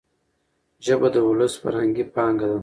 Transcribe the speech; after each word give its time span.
ژبه 0.85 1.07
د 1.13 1.15
ولس 1.27 1.53
فرهنګي 1.61 2.05
پانګه 2.15 2.47
ده. 2.51 2.57